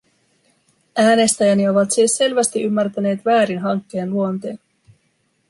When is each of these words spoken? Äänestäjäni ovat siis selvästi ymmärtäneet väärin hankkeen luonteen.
Äänestäjäni 0.97 1.69
ovat 1.69 1.91
siis 1.91 2.17
selvästi 2.17 2.63
ymmärtäneet 2.63 3.25
väärin 3.25 3.59
hankkeen 3.59 4.09
luonteen. 4.09 4.59